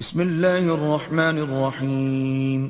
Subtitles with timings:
[0.00, 2.68] بسم اللہ الرحمن الرحیم۔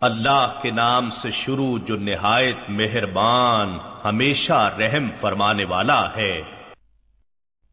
[0.00, 6.42] اللہ کے نام سے شروع جو نہایت مہربان ہمیشہ رحم فرمانے والا ہے۔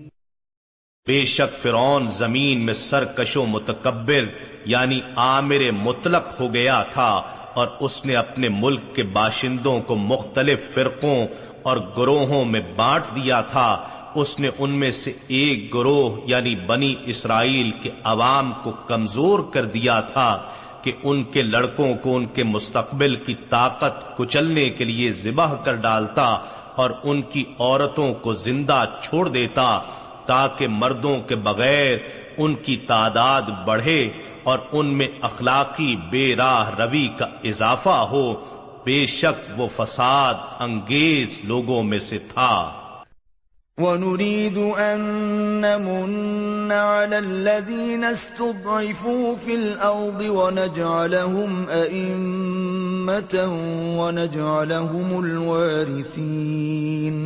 [1.06, 4.24] بے شک فرعون زمین میں سرکش و متکبر
[4.64, 7.22] یعنی عامر مطلق ہو گیا تھا،
[7.54, 11.26] اور اس نے اپنے ملک کے باشندوں کو مختلف فرقوں
[11.62, 16.94] اور گروہوں میں بانٹ دیا تھا۔ اس نے ان میں سے ایک گروہ یعنی بنی
[17.06, 20.42] اسرائیل کے عوام کو کمزور کر دیا تھا۔
[20.82, 25.74] کہ ان کے لڑکوں کو ان کے مستقبل کی طاقت کچلنے کے لیے ذبح کر
[25.74, 26.38] ڈالتا
[26.74, 29.80] اور ان کی عورتوں کو زندہ چھوڑ دیتا
[30.26, 31.98] تاکہ مردوں کے بغیر
[32.36, 34.10] ان کی تعداد بڑھے
[34.42, 38.34] اور ان میں اخلاقی بے راہ روی کا اضافہ ہو۔
[38.84, 42.79] بے شک وہ فساد انگیز لوگوں میں سے تھا۔
[43.78, 45.00] ونريد أن
[45.60, 53.34] نمن على الذين استضعفوا في الأرض ونجعلهم أئمة
[53.98, 57.22] ونجعلهم الوارثين۔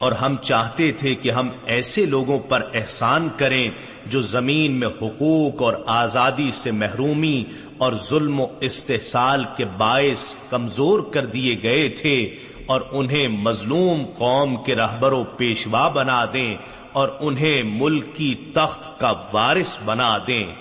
[0.00, 3.70] اور ہم چاہتے تھے کہ ہم ایسے لوگوں پر احسان کریں
[4.06, 7.44] جو زمین میں حقوق اور آزادی سے محرومی
[7.78, 12.34] اور ظلم و استحصال کے باعث کمزور کر دیے گئے تھے
[12.66, 16.56] اور انہیں مظلوم قوم کے رہبر و پیشوا بنا دیں
[16.92, 20.54] اور انہیں ملک کی تخت کا وارث بنا دیں۔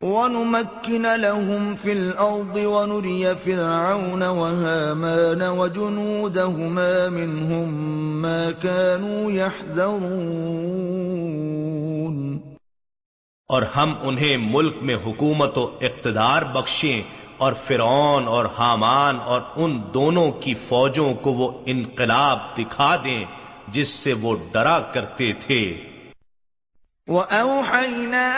[0.00, 7.74] ونمكن لهم في الأرض ونري فرعون وهامان وجنودهما منهم
[8.22, 10.66] ما كانوا يحذرون۔
[13.48, 17.02] اور ہم انہیں ملک میں حکومت و اقتدار بخشیں
[17.38, 23.24] اور فرعون اور حامان اور ان دونوں کی فوجوں کو وہ انقلاب دکھا دیں
[23.68, 25.80] جس سے وہ ڈرا کرتے تھے۔
[27.06, 28.32] وَأَوْحَيْنَا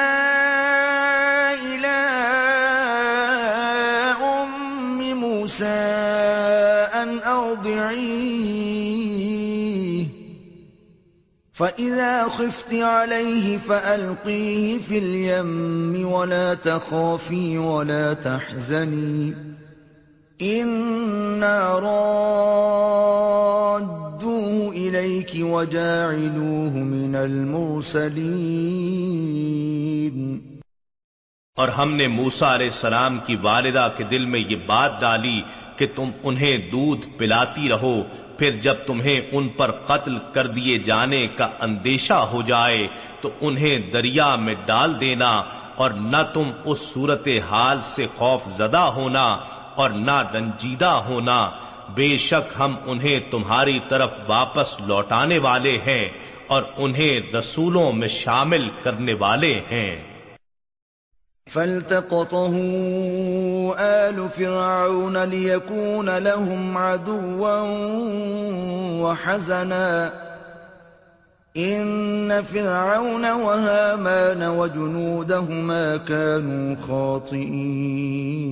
[11.59, 19.35] فَإِذَا خِفْتِ عَلَيْهِ فَأَلْقِيهِ فِي الْيَمِّ وَلَا تَخَافِي وَلَا تَحْزَنِي
[20.43, 22.33] إِنَّا رَادُّوهُ
[24.73, 28.19] إِلَيْكِ وَجَاعِلُوهُ مِنَ الْمُرْسَلِينَ
[31.57, 35.43] اور ہم نے موسا علیہ السلام کی والدہ کے دل میں یہ بات ڈالی
[35.79, 38.03] کہ تم انہیں دودھ پلاتی رہو،
[38.39, 42.87] پھر جب تمہیں ان پر قتل کر دیے جانے کا اندیشہ ہو جائے،
[43.21, 45.31] تو انہیں دریا میں ڈال دینا،
[45.77, 49.27] اور نہ تم اس صورت حال سے خوف زدہ ہونا
[49.75, 51.39] اور نہ رنجیدہ ہونا۔
[51.95, 56.09] بے شک ہم انہیں تمہاری طرف واپس لوٹانے والے ہیں،
[56.47, 60.08] اور انہیں رسولوں میں شامل کرنے والے ہیں۔
[61.49, 62.55] فالتقطه
[63.79, 67.59] آل فرعون ليكون لهم عدوا
[69.03, 70.13] وحزنا
[71.57, 78.49] إن فرعون وهامان وجنودهما كانوا خاطئين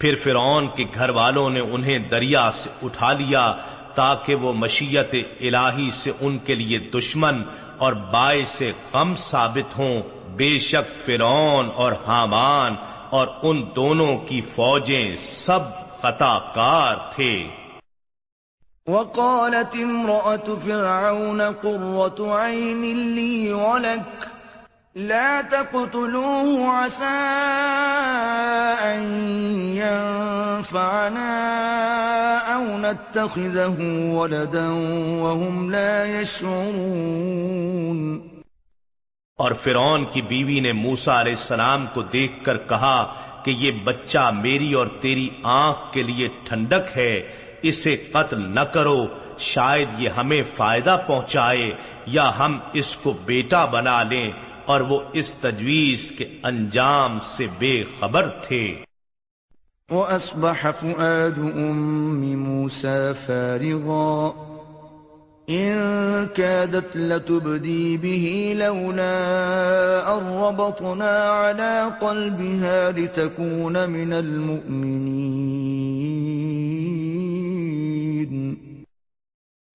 [0.00, 3.46] پھر فرعون کے گھر والوں نے انہیں دریا سے اٹھا لیا
[3.94, 7.42] تاکہ وہ مشیت الہی سے ان کے لیے دشمن
[7.78, 8.62] اور باعث
[8.94, 12.74] غم ثابت ہوں بے شک فرعون اور حامان
[13.10, 15.60] اور ان دونوں کی فوجیں سب
[16.02, 17.46] خطا کار تھے۔
[18.86, 24.26] وقالت امرأة فرعون قرة عين لي ولك،
[24.94, 27.24] لا تقتلوه عسى
[28.82, 29.02] أن
[29.70, 31.38] ينفعنا
[32.54, 34.68] أو نتخذه ولدا
[35.22, 38.27] وهم لا يشعرون۔
[39.38, 43.14] اور فرعون کی بیوی نے موسا علیہ السلام کو دیکھ کر کہا
[43.44, 47.28] کہ یہ بچہ میری اور تیری آنکھ کے لیے ٹھنڈک ہے،
[47.62, 49.06] اسے قتل نہ کرو،
[49.38, 51.70] شاید یہ ہمیں فائدہ پہنچائے
[52.06, 54.32] یا ہم اس کو بیٹا بنا لیں۔
[54.66, 58.76] اور وہ اس تجویز کے انجام سے بے خبر تھے۔
[59.90, 64.57] وَأَصْبَحَ فُؤَادُ أُمِّ مُوسَى فَارِغًا۔
[65.50, 69.12] إِن كَادَتْ لَتُبْدِي بِهِ لَوْلَا
[70.12, 75.14] أَن رَّبَطْنَا عَلَىٰ قَلْبِهَا لِتَكُونَ مِنَ الْمُؤْمِنِينَ.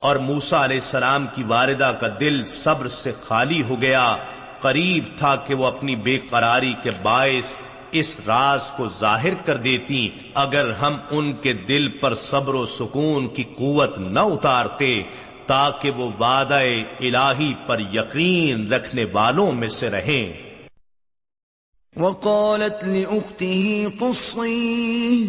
[0.01, 4.17] اور موسیٰ علیہ السلام کی والدہ کا دل صبر سے خالی ہو گیا،
[4.61, 7.51] قریب تھا کہ وہ اپنی بے قراری کے باعث
[7.91, 13.27] اس راز کو ظاہر کر دیتی، اگر ہم ان کے دل پر صبر و سکون
[13.27, 15.03] کی قوت نہ اتارتے
[15.47, 16.59] تاکہ وہ وعدہ
[16.99, 20.53] الہی پر یقین رکھنے والوں میں سے رہیں۔
[21.95, 25.27] وقالت لأخته قصيه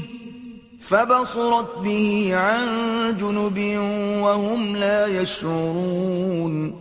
[0.81, 3.59] فبصرت به عن جنب
[4.23, 6.73] وهم لا يشعرون۔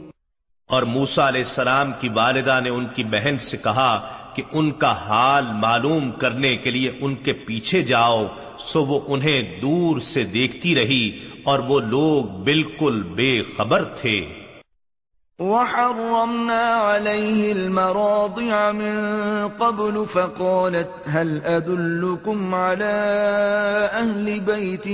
[0.67, 4.91] اور موسا علیہ السلام کی والدہ نے ان کی بہن سے کہا کہ ان کا
[4.91, 8.25] حال معلوم کرنے کے لیے ان کے پیچھے جاؤ،
[8.59, 14.25] سو وہ انہیں دور سے دیکھتی رہی اور وہ لوگ بالکل بے خبر تھے۔
[15.39, 18.97] وحرمنا عليه المراضع من
[19.57, 22.93] قبل فقالت هل أدلكم على
[23.93, 24.87] أهل بيت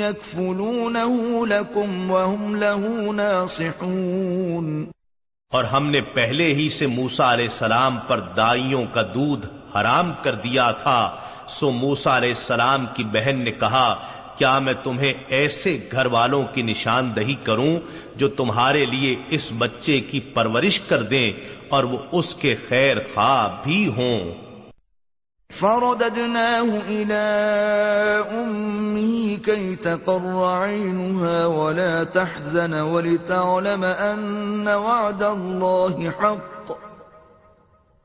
[0.00, 4.92] يكفلونه لكم وهم له ناصحون
[5.52, 9.46] اور ہم نے پہلے ہی سے موسا علیہ السلام پر دائیوں کا دودھ
[9.76, 11.16] حرام کر دیا تھا،
[11.48, 13.94] سو موسا علیہ السلام کی بہن نے کہا،
[14.36, 17.76] کیا میں تمہیں ایسے گھر والوں کی نشاندہی کروں
[18.16, 21.32] جو تمہارے لیے اس بچے کی پرورش کر دیں
[21.68, 24.41] اور وہ اس کے خیر خواہ بھی ہوں؟
[25.52, 27.24] فرددناه إلى
[28.32, 36.72] أمه كي تقر عينها ولا تحزن ولتعلم أن وعد الله حق.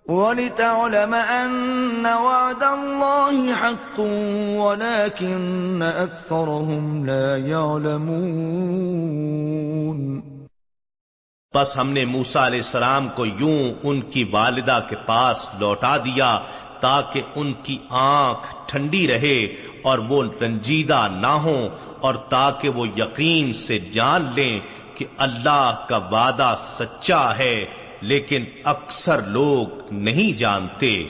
[0.09, 3.99] ولتعلم أن وعد الله حق
[4.57, 10.21] ولكن أكثرهم لا يعلمون.
[11.55, 16.39] بس ہم نے موسا علیہ السلام کو یوں ان کی والدہ کے پاس لوٹا دیا
[16.79, 21.69] تاکہ ان کی آنکھ ٹھنڈی رہے اور وہ رنجیدہ نہ ہوں
[22.01, 24.59] اور تاکہ وہ یقین سے جان لیں
[24.95, 27.65] کہ اللہ کا وعدہ سچا ہے،
[28.01, 31.03] لیکن اکثر لوگ نہیں جانتے۔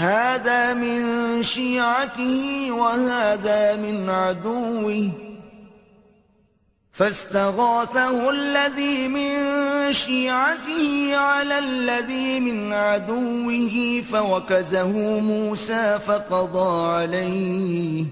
[0.00, 5.10] هذا من شيعته وهذا من عدوه.
[6.92, 9.32] فاستغاثه الذي من
[9.92, 18.04] شيعته على الذي من عدوه، فوكزه موسى فقضى عليه.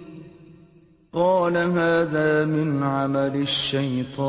[1.14, 4.28] قال هذا من عمل الشيطان.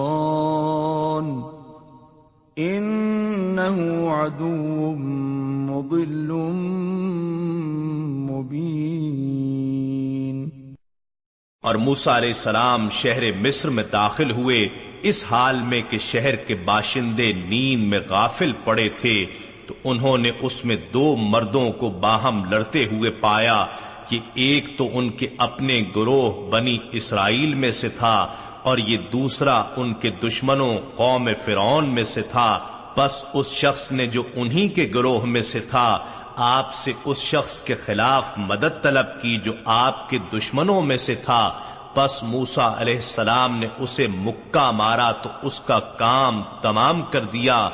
[2.60, 4.96] انه عدو
[5.66, 6.32] مضل
[8.30, 10.50] مبين.
[11.64, 14.70] اور موسا علیہ السلام شہر مصر میں داخل ہوئے،
[15.02, 19.26] اس حال میں کہ شہر کے باشندے نیند میں غافل پڑے تھے،
[19.68, 23.66] تو انہوں نے اس میں دو مردوں کو باہم لڑتے ہوئے پایا
[24.08, 29.64] کہ ایک تو ان کے اپنے گروہ بنی اسرائیل میں سے تھا اور یہ دوسرا
[29.76, 32.60] ان کے دشمنوں قوم فرعون میں سے تھا۔
[32.98, 36.00] بس اس شخص نے جو انہی کے گروہ میں سے تھا،
[36.36, 41.16] آپ سے اس شخص کے خلاف مدد طلب کی جو آپ کے دشمنوں میں سے
[41.16, 41.54] تھا۔
[41.94, 47.70] پس موسا علیہ السلام نے اسے مکہ مارا تو اس کا کام تمام کر دیا۔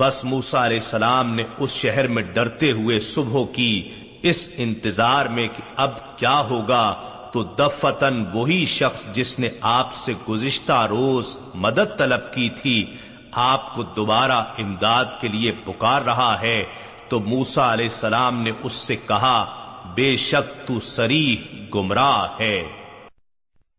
[0.00, 3.90] بس موسا علیہ السلام نے اس شہر میں ڈرتے ہوئے صبح کی
[4.22, 6.94] اس انتظار میں کہ اب کیا ہوگا،
[7.32, 12.92] تو دفتن وہی شخص جس نے آپ سے گزشتہ روز مدد طلب کی تھی،
[13.32, 16.64] آپ کو دوبارہ امداد کے لیے پکار رہا ہے۔
[17.08, 19.44] تو موسا علیہ السلام نے اس سے کہا،
[19.94, 21.36] بے شک تو سریح
[21.74, 22.62] گمراہ ہے۔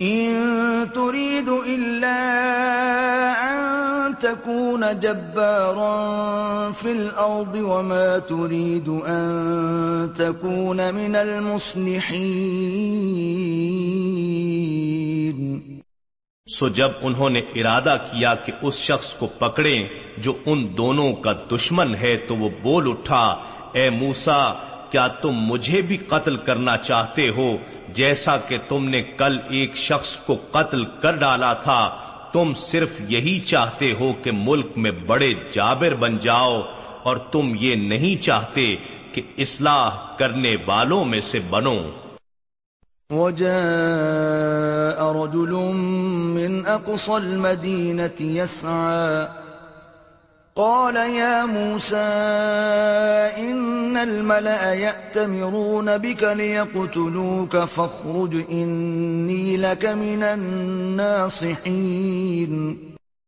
[0.00, 2.18] ان تريد الا
[3.42, 12.28] ان تكون جبارا في الارض وما تريد ان تكون من المصلحين۔
[16.46, 19.88] سو جب انہوں نے ارادہ کیا کہ اس شخص کو پکڑیں
[20.18, 23.36] جو ان دونوں کا دشمن ہے تو وہ بول اٹھا،
[23.72, 24.54] اے موسا
[24.90, 27.56] کیا تم مجھے بھی قتل کرنا چاہتے ہو؟
[27.88, 31.96] جیسا کہ تم نے کل ایک شخص کو قتل کر ڈالا تھا،
[32.32, 36.62] تم صرف یہی چاہتے ہو کہ ملک میں بڑے جابر بن جاؤ،
[37.02, 38.76] اور تم یہ نہیں چاہتے
[39.12, 41.76] کہ اصلاح کرنے والوں میں سے بنو۔
[43.10, 45.72] وجاء رجل
[46.34, 49.26] من اقصى المدينه يسعى
[50.58, 51.96] قال يا موسى
[53.36, 62.74] ان الملأ يأتمرون بك ليقتلوك فاخرج اني لك من الناصحين.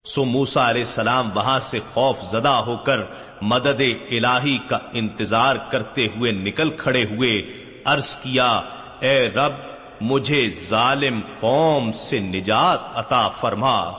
[0.05, 3.01] سو موسا علیہ السلام وہاں سے خوف زدہ ہو کر
[3.43, 7.43] مدد الہی کا انتظار کرتے ہوئے نکل کھڑے ہوئے
[7.85, 8.61] عرض کیا
[9.01, 13.93] اے رب مجھے ظالم قوم سے نجات عطا فرما۔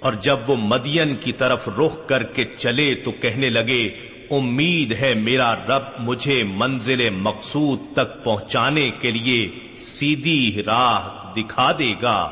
[0.00, 5.14] اور جب وہ مدین کی طرف رخ کر کے چلے تو کہنے لگے امید ہے
[5.14, 12.30] میرا رب مجھے منزل مقصود تک پہنچانے کے لیے سیدھی راہ دکھا دے گا۔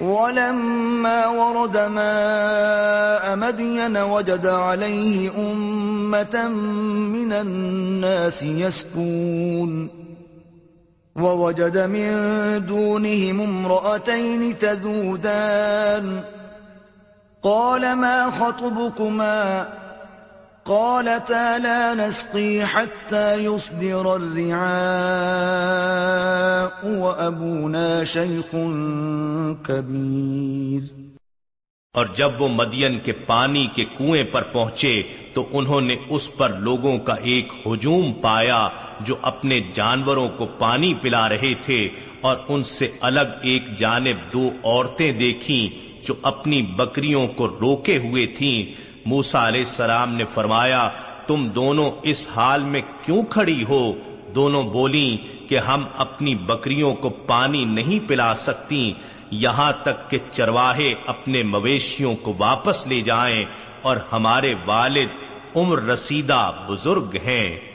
[0.00, 6.48] ولما ورد ماء مدين وجد عليه أمة
[7.08, 9.88] من الناس يسكون
[11.16, 12.14] ووجد من
[12.68, 16.20] دونهم امرأتين تذودان۔
[17.42, 19.64] قال ما خطبكما؟
[20.64, 24.58] قالتا لا نسقي حتى يصدر الرعاء
[26.98, 28.54] وأبونا شيخ
[29.66, 31.00] كبير۔
[31.94, 35.02] اور جب وہ مدین کے پانی کے کنویں پر پہنچے
[35.34, 38.68] تو انہوں نے اس پر لوگوں کا ایک ہجوم پایا
[39.00, 41.88] جو اپنے جانوروں کو پانی پلا رہے تھے
[42.20, 48.26] اور ان سے الگ ایک جانب دو عورتیں دیکھیں جو اپنی بکریوں کو روکے ہوئے
[48.26, 50.88] تھیں۔ موسا علیہ السلام نے فرمایا،
[51.26, 53.94] تم دونوں اس حال میں کیوں کھڑی ہو؟
[54.34, 55.16] دونوں بولی
[55.48, 58.92] کہ ہم اپنی بکریوں کو پانی نہیں پلا سکتی،
[59.30, 63.44] یہاں تک کہ چرواہے اپنے مویشیوں کو واپس لے جائیں
[63.82, 65.08] اور ہمارے والد
[65.56, 67.69] عمر رسیدہ بزرگ ہیں۔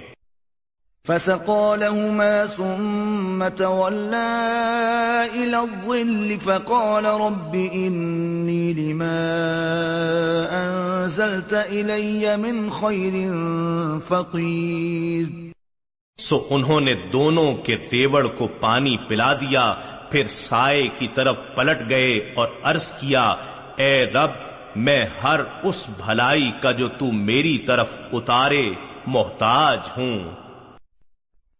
[1.06, 9.22] فسقى لهما ثم تولى إلى الظل فقال رب إني لما
[10.52, 13.18] أنزلت إلي من خير
[14.08, 15.28] فقير
[16.18, 19.74] سو انہوں نے دونوں کے تیوڑ کو پانی پلا دیا،
[20.12, 23.36] پھر سائے کی طرف پلٹ گئے اور عرض کیا،
[23.76, 24.32] اے رب،
[24.76, 28.74] میں ہر اس بھلائی کا جو تو میری طرف اتارے،
[29.08, 30.45] محتاج ہوں۔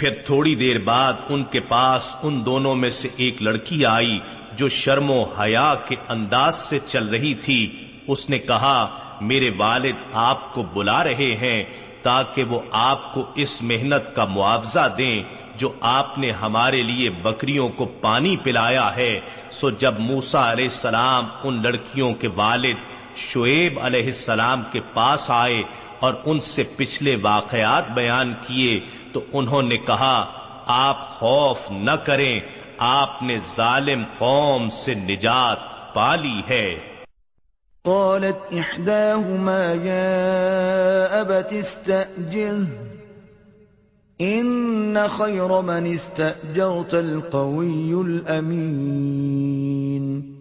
[0.00, 4.18] پھر تھوڑی دیر بعد ان کے پاس ان دونوں میں سے ایک لڑکی آئی
[4.52, 10.02] جو شرم و حیا کے انداز سے چل رہی تھی۔ اس نے کہا، میرے والد
[10.12, 11.64] آپ کو بلا رہے ہیں
[12.02, 15.22] تاکہ وہ آپ کو اس محنت کا معاوضہ دیں
[15.56, 19.20] جو آپ نے ہمارے لیے بکریوں کو پانی پلایا ہے۔
[19.52, 25.62] سو جب موسا علیہ السلام ان لڑکیوں کے والد شعیب علیہ السلام کے پاس آئے
[26.00, 28.80] اور ان سے پچھلے واقعات بیان کیے
[29.12, 30.26] تو انہوں نے کہا
[30.66, 32.40] آپ خوف نہ کریں
[32.78, 35.58] آپ نے ظالم قوم سے نجات
[35.94, 36.78] پالی ہے۔
[37.82, 42.64] قالت احداهما يا ابت استأجل
[44.18, 50.40] ان خير من استأجرت القوي الامين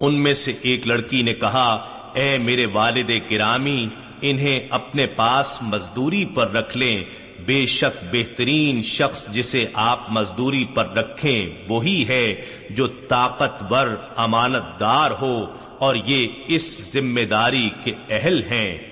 [0.00, 3.88] ان میں سے ایک لڑکی نے کہا اے میرے والد کرامی،
[4.20, 7.04] انہیں اپنے پاس مزدوری پر رکھ لیں۔
[7.46, 12.34] بے شک بہترین شخص جسے آپ مزدوری پر رکھیں وہی ہے
[12.70, 15.46] جو طاقتور امانت دار ہو
[15.78, 18.91] اور یہ اس ذمہ داری کے اہل ہیں۔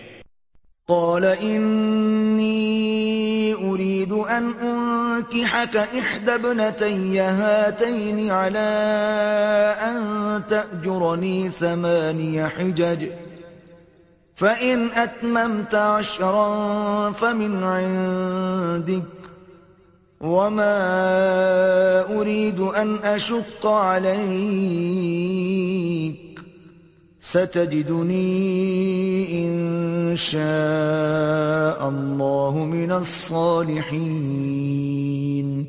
[0.91, 2.71] قال انی
[3.55, 8.59] اريد ان انكحك احدى ابنتي هاتين على
[9.83, 13.11] ان تأجرني ثماني حجج.
[14.35, 19.03] فَإِنْ أَتْمَمْتَ عَشْرًا فَمِنْ عِنْدِكَ.
[20.21, 26.30] وَمَا أُرِيدُ أَنْ أَشُقَّ عَلَيْكَ.
[27.23, 35.65] ستجدني إن شاء الله من الصالحين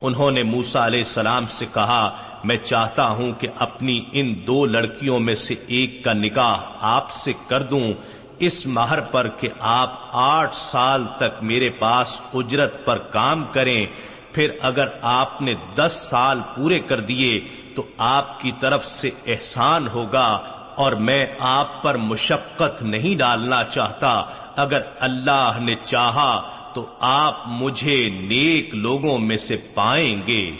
[0.00, 5.18] انہوں نے موسا علیہ السلام سے کہا، میں چاہتا ہوں کہ اپنی ان دو لڑکیوں
[5.18, 7.92] میں سے ایک کا نکاح آپ سے کر دوں۔
[8.38, 13.86] اس مہر پر کہ آپ آٹھ سال تک میرے پاس اجرت پر کام کریں۔
[14.32, 17.40] پھر اگر آپ نے دس سال پورے کر دیے
[17.76, 20.40] تو آپ کی طرف سے احسان ہوگا
[20.76, 24.22] اور میں آپ پر مشقت نہیں ڈالنا چاہتا۔
[24.56, 30.50] اگر اللہ نے چاہا تو آپ مجھے نیک لوگوں میں سے پائیں گے۔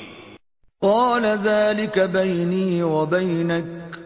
[0.81, 3.97] قال ذلك بيني وبينك۔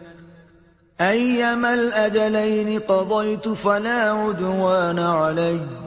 [1.01, 5.84] أيما الأجلين قضيت فلا عدوان علي۔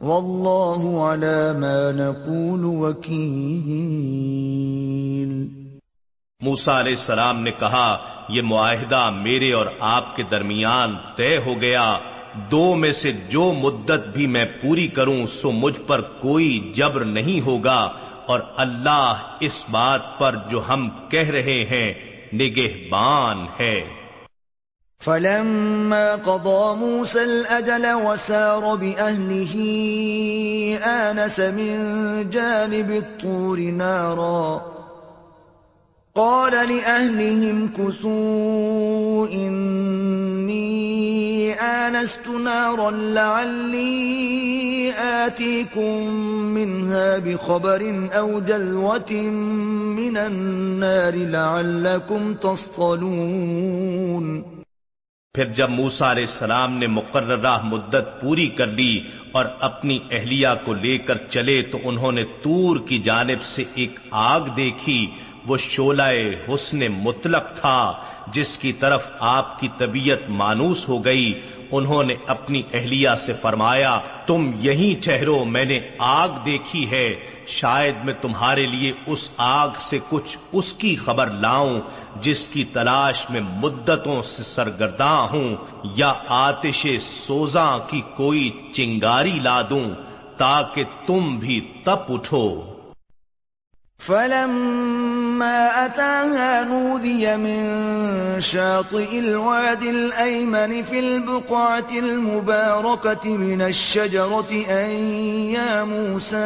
[0.00, 3.18] والله على ما نقول وكيل۔
[6.40, 11.98] موسا علیہ السلام نے کہا، یہ معاہدہ میرے اور آپ کے درمیان طے ہو گیا۔
[12.50, 17.46] دو میں سے جو مدت بھی میں پوری کروں، سو مجھ پر کوئی جبر نہیں
[17.46, 17.92] ہوگا۔
[18.26, 21.94] اور اللہ اس بات پر جو ہم کہہ رہے ہیں،
[22.32, 23.97] نگہبان ہے۔
[24.98, 29.54] فلما قضى موسى الأجل وسار بأهله،
[30.84, 31.80] آنس من
[32.30, 34.62] جانب الطور نارا.
[36.14, 40.68] قال لأهلهم، كثوا، إني
[41.52, 44.08] آنست نارا لعلي
[44.98, 46.10] آتيكم
[46.54, 53.78] منها بخبر أو جلوة من النار لعلكم تصطلون.
[55.38, 59.00] پھر جب موسا علیہ السلام نے مقررہ مدت پوری کر لی
[59.32, 64.00] اور اپنی اہلیہ کو لے کر چلے تو انہوں نے تور کی جانب سے ایک
[64.22, 64.98] آگ دیکھی
[65.46, 66.02] وہ شولہ
[66.48, 67.92] حسن مطلق تھا
[68.32, 71.40] جس کی طرف آپ کی طبیعت مانوس ہو گئی۔
[71.72, 77.14] انہوں نے اپنی اہلیہ سے فرمایا، تم یہی ٹھہرو میں نے آگ دیکھی ہے،
[77.46, 81.80] شاید میں تمہارے لیے اس آگ سے کچھ اس کی خبر لاؤں
[82.22, 85.54] جس کی تلاش میں مدتوں سے سرگرداں ہوں،
[85.96, 89.90] یا آتش سوزاں کی کوئی چنگاری لا دوں
[90.36, 92.77] تاکہ تم بھی تپ اٹھو۔
[93.98, 104.90] فلما أتاها نودي من شاطئ الواد الأيمن في البقعة المباركة من الشجرة أن
[105.50, 106.36] يا موسى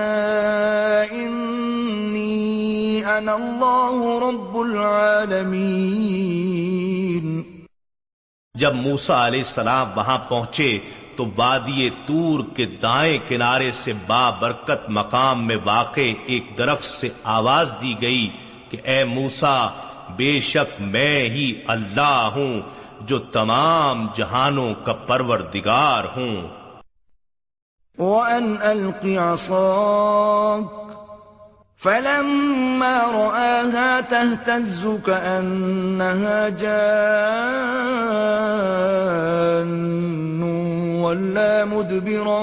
[1.13, 5.83] إني أنا الله رب العالمين.
[8.55, 10.79] جب موسا علیہ السلام وہاں پہنچے
[11.17, 17.09] تو وادی تور کے دائیں کنارے سے با برکت مقام میں واقع ایک درخت سے
[17.25, 18.31] آواز دی گئی
[18.69, 19.67] کہ اے موسا
[20.17, 22.61] بے شک میں ہی اللہ ہوں
[23.01, 26.49] جو تمام جہانوں کا پروردگار ہوں۔
[27.99, 30.83] وَأَنْ أَلْقِ عَصَاكَ،
[31.83, 36.49] فَلَمَّا رَآهَا تَهْتَزُّ كَأَنَّهَا
[41.03, 42.39] ولا مدبرا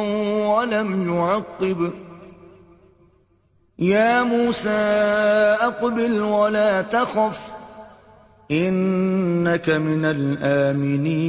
[0.55, 1.89] ولم يعقب.
[3.79, 4.79] يا موسى
[5.61, 7.51] أقبل ولا تخف،
[8.51, 11.19] إنك من الآمنين.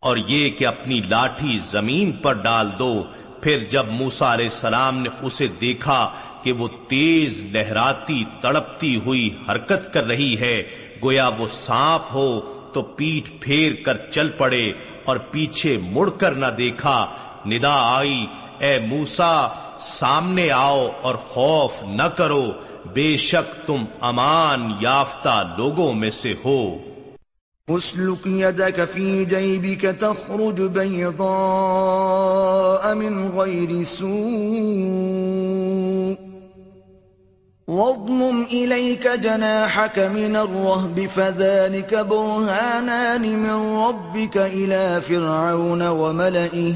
[0.00, 3.02] اور یہ کہ اپنی لاٹھی زمین پر ڈال دو،
[3.40, 6.10] پھر جب موسا علیہ السلام نے اسے دیکھا
[6.42, 10.62] کہ وہ تیز لہراتی، تڑپتی ہوئی حرکت کر رہی ہے،
[11.02, 12.40] گویا وہ سانپ ہو
[12.72, 14.72] تو پیٹ پھیر کر چل پڑے
[15.04, 17.06] اور پیچھے مڑ کر نہ دیکھا۔
[17.46, 18.26] ندا آئی،
[18.58, 19.48] اے موسا
[19.80, 22.52] سامنے آؤ اور خوف نہ کرو۔
[22.94, 26.78] بے شک تم امان یافتہ لوگوں میں سے ہو۔
[27.68, 36.31] اسلک يدك في جيبك تخرج بيضاء من غير سوء۔
[37.72, 46.70] واضمم إليك جناحك من الرهب، فذلك برهانان من ربك إلى فرعون وملئه.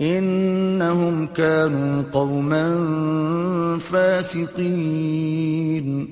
[0.00, 2.68] إنهم كانوا قوما
[3.90, 6.06] فاسقين.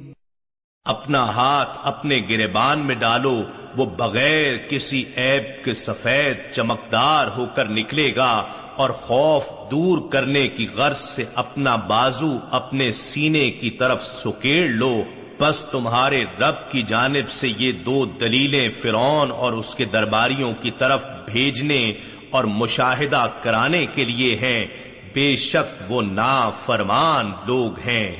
[0.84, 3.42] اپنا ہاتھ اپنے گربان میں ڈالو،
[3.76, 8.42] وہ بغیر کسی عیب کے سفید چمکدار ہو کر نکلے گا۔
[8.76, 15.02] اور خوف دور کرنے کی غرض سے اپنا بازو اپنے سینے کی طرف سکیڑ لو
[15.40, 20.70] بس تمہارے رب کی جانب سے یہ دو دلیلیں فرون اور اس کے درباریوں کی
[20.70, 21.92] طرف بھیجنے
[22.30, 24.66] اور مشاہدہ کرانے کے لیے ہیں۔
[25.14, 28.16] بے شک وہ نا فرمان لوگ ہیں۔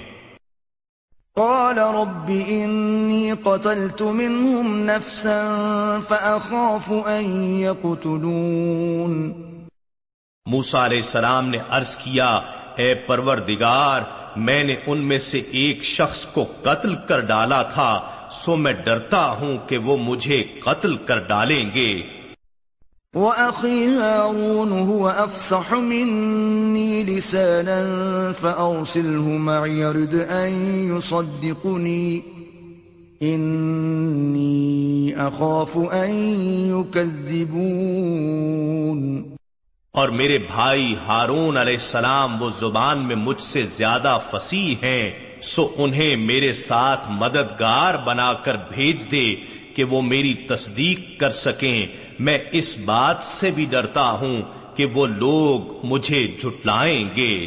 [1.35, 9.46] قال رب إني قتلت منهم نفسا فأخاف أن يقتلون۔
[10.47, 12.41] موسا علیہ السلام نے عرض کیا،
[12.77, 14.01] اے پروردگار،
[14.37, 19.31] میں نے ان میں سے ایک شخص کو قتل کر ڈالا تھا، سو میں ڈرتا
[19.31, 22.03] ہوں کہ وہ مجھے قتل کر ڈالیں گے.
[23.15, 32.21] وَأَخِي هَارُونُ هُوَ أَفْصَحُ مِنِّي لِسَانًا فَأَرْسِلْهُ مَعِيَ رِدْ أَن يُصَدِّقُنِي.
[33.23, 36.11] إِنِّي أَخَافُ أَن
[36.79, 39.36] يُكَذِّبُونَ.
[39.97, 45.11] اور میرے بھائی ہارون علیہ السلام وہ زبان میں مجھ سے زیادہ فصیح ہیں،
[45.43, 49.35] سو انہیں میرے ساتھ مددگار بنا کر بھیج دے
[49.75, 51.87] کہ وہ میری تصدیق کر سکیں۔
[52.19, 54.43] میں اس بات سے بھی ڈرتا ہوں
[54.77, 57.47] کہ وہ لوگ مجھے جھٹلائیں گے۔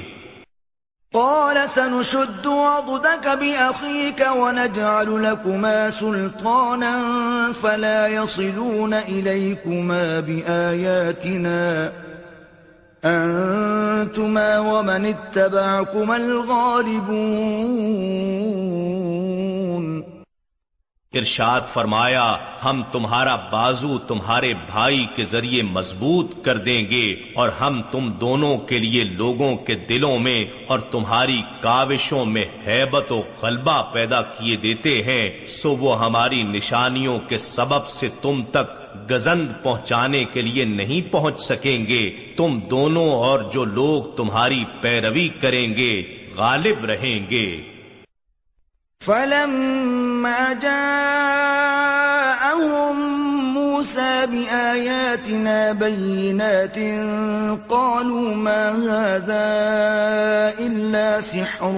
[1.13, 7.01] قال سنشد عضدك بأخيك ونجعل لكما سلطانا
[7.62, 11.89] فلا يصلون إليكما بآياتنا۔
[13.05, 17.79] أنتما ومن اتبعكما الغالبون
[21.13, 27.81] ارشاد فرمایا، ہم تمہارا بازو تمہارے بھائی کے ذریعے مضبوط کر دیں گے اور ہم
[27.91, 33.93] تم دونوں کے لیے لوگوں کے دلوں میں اور تمہاری کاوشوں میں حیبت و غلبہ
[33.93, 40.25] پیدا کیے دیتے ہیں، سو وہ ہماری نشانیوں کے سبب سے تم تک گزند پہنچانے
[40.25, 46.17] کے لیے نہیں پہنچ سکیں گے۔ تم دونوں اور جو لوگ تمہاری پیروی کریں گے،
[46.35, 47.61] غالب رہیں گے۔
[50.19, 52.10] فلما جاءهم
[53.53, 56.77] موسى بآياتنا بينات
[57.69, 59.49] قالوا ما هذا
[60.60, 61.71] إلا سحر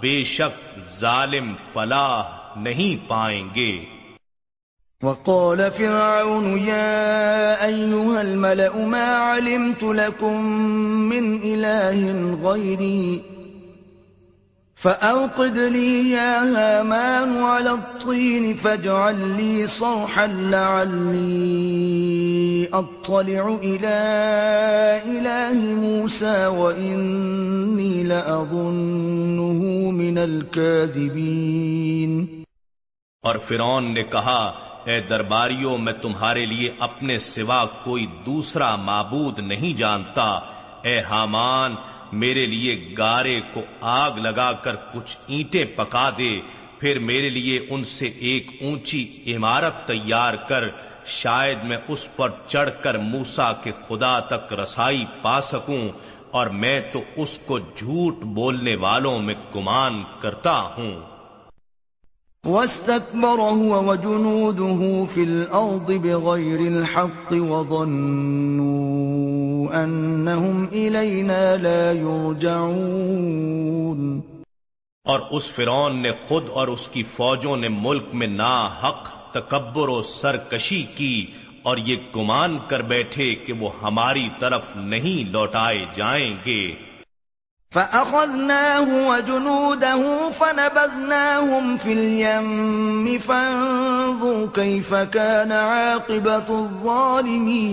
[0.00, 3.99] بے شک ظالم فلاح نہیں پائیں گے۔
[5.02, 10.44] وقال فرعون يا أيها الملأ ما علمت لكم
[11.08, 13.22] من إله غيري
[14.74, 21.48] فأوقد لي يا هامان على الطين فاجعل لي صرحا لعلي
[22.72, 23.98] أطلع إلى
[25.06, 31.60] إله موسى وإني لأظنه من الكاذبين
[33.22, 39.76] اور فرعون نے کہا اے درباریوں، میں تمہارے لیے اپنے سوا کوئی دوسرا معبود نہیں
[39.76, 40.40] جانتا۔
[40.82, 41.74] اے حامان،
[42.12, 46.40] میرے لیے گارے کو آگ لگا کر کچھ اینٹیں پکا دے۔
[46.78, 50.64] پھر میرے لیے ان سے ایک اونچی عمارت تیار کر۔
[51.06, 55.88] شاید میں اس پر چڑھ کر موسا کے خدا تک رسائی پا سکوں۔
[56.30, 61.19] اور میں تو اس کو جھوٹ بولنے والوں میں گمان کرتا ہوں۔
[62.44, 74.20] واستكبر هو وجنوده في الأرض بغير الحق وظنوا أنهم إلينا لا يرجعون.
[75.04, 79.88] اور اس فرون نے خود اور اس کی فوجوں نے ملک میں نا حق تکبر
[79.88, 81.26] و سرکشی کی
[81.62, 86.89] اور یہ گمان کر بیٹھے کہ وہ ہماری طرف نہیں لوٹائے جائیں گے۔
[87.74, 97.66] فأخذناه وجنوده فنبذناهم في اليم فانظر كيف كان عاقبة الظالمين.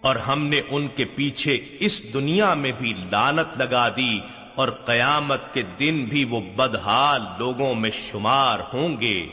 [0.00, 4.20] اور ہم نے ان کے پیچھے اس دنیا میں بھی لانت لگا دی
[4.54, 9.26] اور قیامت کے دن بھی وہ بدحال لوگوں میں شمار ہوں گے۔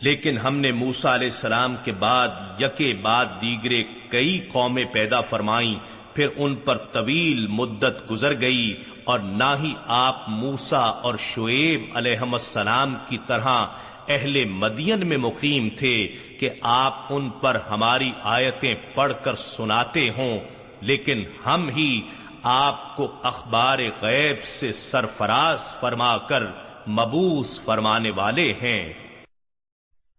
[0.02, 2.28] لیکن ہم نے موسا علیہ السلام کے بعد
[2.60, 5.74] یکے بعد دیگرے کئی قومیں پیدا فرمائیں،
[6.14, 12.18] پھر ان پر طویل مدت گزر گئی اور نہ ہی آپ موسا اور شعیب علیہ
[12.32, 13.66] السلام کی طرح
[14.08, 16.08] اہل مدین میں مقیم تھے
[16.40, 20.38] کہ آپ ان پر ہماری آیتیں پڑھ کر سناتے ہوں،
[20.80, 22.00] لیکن ہم ہی
[22.42, 26.42] آپ کو اخبار غیب سے سرفراز فرما کر
[26.88, 28.92] مبوس فرمانے والے ہیں۔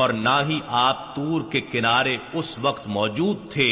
[0.00, 3.68] اور نہ ہی آپ تور کے کنارے اس وقت موجود تھے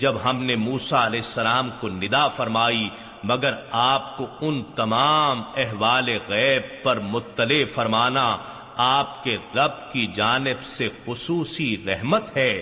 [0.00, 2.88] جب ہم نے موسا علیہ السلام کو ندا فرمائی،
[3.24, 8.24] مگر آپ کو ان تمام احوال غیب پر مطلع فرمانا،
[8.76, 12.52] آپ کے رب کی جانب سے خصوصی رحمت ہے،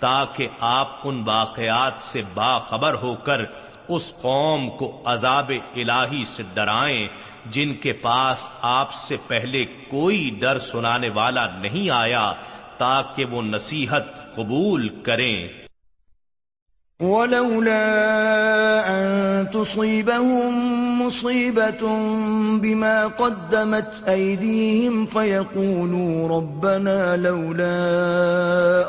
[0.00, 3.44] تاکہ آپ ان واقعات سے باخبر ہو کر
[3.88, 7.08] اس قوم کو عذاب الہی سے ڈرائیں،
[7.50, 12.32] جن کے پاس آپ سے پہلے کوئی ڈر سنانے والا نہیں آیا
[12.80, 15.48] تاکہ وہ نصیحت قبول کریں۔
[17.00, 17.84] ولولا
[18.86, 19.04] أن
[19.52, 20.56] تصيبهم
[21.02, 21.84] مصيبة
[22.62, 27.78] بما قدمت أيديهم فيقولوا ربنا لولا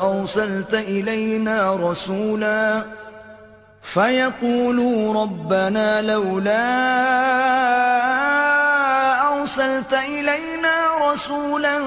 [0.08, 2.82] أرسلت إلينا رسولا
[3.94, 6.66] فيقولوا ربنا لولا
[9.32, 10.71] أرسلت إلينا
[11.14, 11.78] رسولا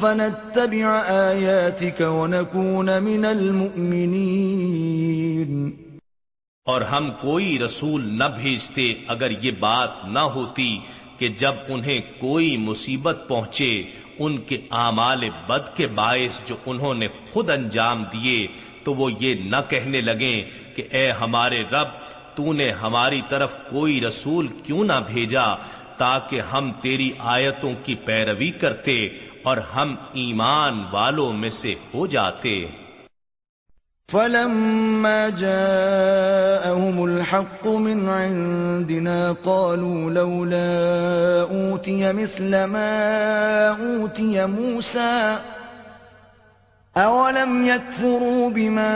[0.00, 4.66] فنتبع آياتك ونكون من المؤمنين.
[6.66, 10.78] اور ہم کوئی رسول نہ بھیجتے اگر یہ بات نہ ہوتی
[11.18, 13.82] کہ جب انہیں کوئی مصیبت پہنچے،
[14.18, 18.46] ان کے اعمال بد کے باعث جو انہوں نے خود انجام دیے،
[18.84, 20.38] تو وہ یہ نہ کہنے لگیں
[20.76, 21.88] کہ اے ہمارے رب،
[22.34, 25.46] تو نے ہماری طرف کوئی رسول کیوں نہ بھیجا؟
[25.98, 29.08] تاکہ ہم تیری آیتوں کی پیروی کرتے
[29.42, 32.66] اور ہم ایمان والوں میں سے ہو جاتے۔
[34.12, 40.68] فلما جاءهم الحق من عندنا قالوا لولا
[41.50, 42.92] أوتي مثل ما
[43.78, 45.36] أوتي موسى
[46.96, 48.92] أولم يكفروا بما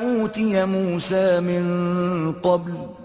[0.00, 2.95] أوتي موسى من قبل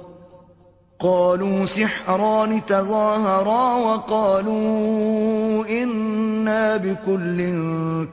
[1.02, 7.56] قالوا سحران تظاهرا وقالوا إنا بكل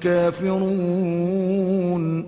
[0.00, 2.22] كافرون.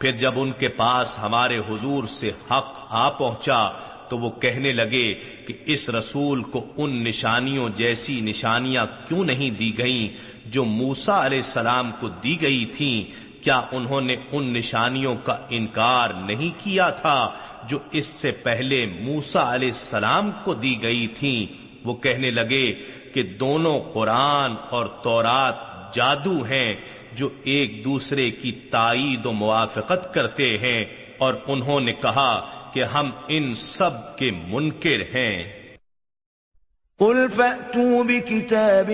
[0.00, 3.68] پھر جب ان کے پاس ہمارے حضور سے حق آ پہنچا
[4.08, 5.14] تو وہ کہنے لگے
[5.46, 10.08] کہ اس رسول کو ان نشانیوں جیسی نشانیاں کیوں نہیں دی گئیں
[10.46, 16.10] جو موسا علیہ السلام کو دی گئی تھیں کیا انہوں نے ان نشانیوں کا انکار
[16.10, 17.30] نہیں کیا تھا
[17.68, 21.46] جو اس سے پہلے موسا علیہ السلام کو دی گئی تھیں
[21.84, 22.72] وہ کہنے لگے
[23.14, 25.54] کہ دونوں قرآن اور تورات
[25.94, 26.74] جادو ہیں
[27.12, 30.84] جو ایک دوسرے کی تائید و موافقت کرتے ہیں
[31.18, 35.63] اور انہوں نے کہا کہ ہم ان سب کے منکر ہیں۔
[36.98, 38.90] قل فأتوا بكتاب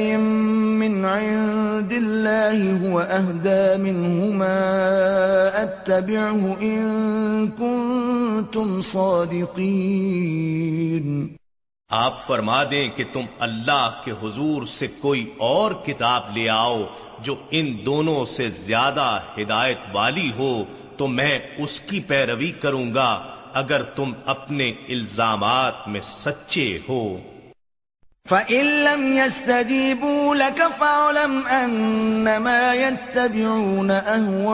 [0.57, 11.27] من عند الله هو أهدى منهما أتبعه إن كنتم صادقين۔
[11.91, 16.83] آپ فرما دیں کہ تم اللہ کے حضور سے کوئی اور کتاب لے آؤ
[17.19, 20.65] جو ان دونوں سے زیادہ ہدایت والی ہو،
[20.97, 27.19] تو میں اس کی پیروی کروں گا اگر تم اپنے الزامات میں سچے ہو۔
[28.25, 34.51] فَإِن لَّمْ يَسْتَجِيبُوا لَكَ فَاعْلَمْ أَنَّمَا يَتَّبِعُونَ أَهْوَاءَهُمْ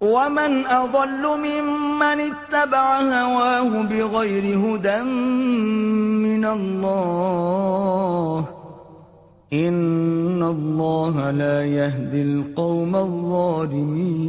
[0.00, 8.44] وَمَنْ أَضَلُّ مِمَّنِ اتَّبَعَ هَوَاهُ بِغَيْرِ هُدًى مِّنَ اللَّهِ
[9.52, 14.28] إِنَّ اللَّهَ لَا يَهْدِي الْقَوْمَ الظَّالِمِينَ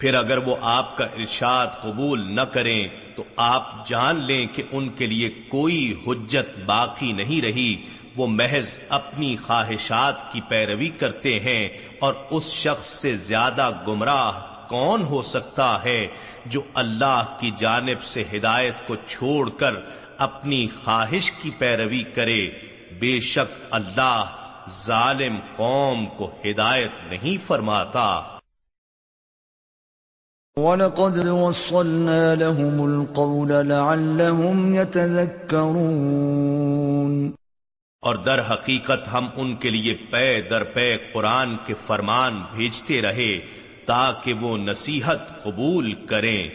[0.00, 4.88] پھر اگر وہ آپ کا ارشاد قبول نہ کریں تو آپ جان لیں کہ ان
[4.88, 7.76] کے لیے کوئی حجت باقی نہیں رہی۔
[8.16, 14.30] وہ محض اپنی خواہشات کی پیروی کرتے ہیں اور اس شخص سے زیادہ گمراہ
[14.68, 16.06] کون ہو سکتا ہے
[16.46, 19.74] جو اللہ کی جانب سے ہدایت کو چھوڑ کر
[20.18, 22.50] اپنی خواہش کی پیروی کرے۔
[22.98, 24.24] بے شک اللہ
[24.84, 28.29] ظالم قوم کو ہدایت نہیں فرماتا۔
[30.60, 37.30] وَلَقَدْ وَصَّلْنَا لَهُمُ الْقَوْلَ لَعَلَّهُمْ يَتَذَكَّرُونَ
[38.02, 43.40] اور در حقیقت ہم ان کے لیے پے در پے قرآن کے فرمان بھیجتے رہے
[43.86, 46.48] تاکہ وہ نصیحت قبول کریں۔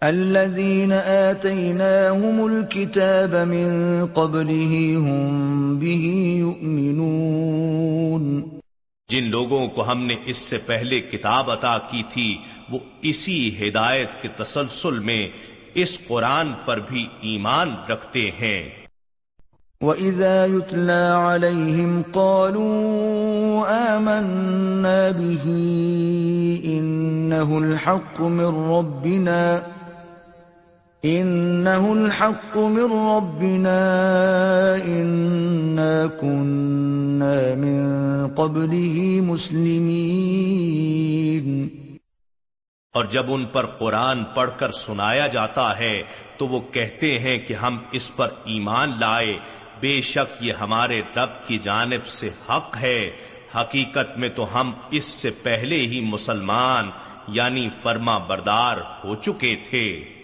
[0.00, 8.55] الذين آتيناهم الكتاب من قبله هم به يؤمنون
[9.08, 12.38] جن لوگوں کو ہم نے اس سے پہلے کتاب عطا کی تھی،
[12.70, 15.28] وہ اسی ہدایت کے تسلسل میں
[15.74, 18.68] اس قرآن پر بھی ایمان رکھتے ہیں۔
[19.80, 25.50] وَإِذَا يُتْلَى عَلَيْهِمْ قَالُوا آمَنَّا بِهِ
[26.62, 29.60] إِنَّهُ الْحَقُّ مِنْ رَبِّنَا
[31.08, 33.96] انه الحق من ربنا
[34.86, 41.68] انا كنا من قبله مسلمين.
[42.94, 46.02] اور جب ان پر قرآن پڑھ کر سنایا جاتا ہے،
[46.36, 49.38] تو وہ کہتے ہیں کہ ہم اس پر ایمان لائے۔
[49.80, 53.10] بے شک یہ ہمارے رب کی جانب سے حق ہے۔
[53.60, 56.90] حقیقت میں تو ہم اس سے پہلے ہی مسلمان
[57.28, 60.15] یعنی فرما بردار ہو چکے تھے۔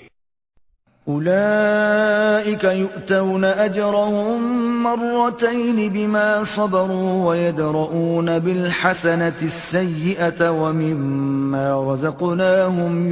[1.06, 13.08] أولئك يؤتون أجرهم مرتين بما صبروا ويدرؤون بالحسنة السيئة ومما رزقناهم